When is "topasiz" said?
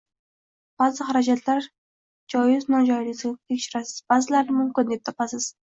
5.13-5.55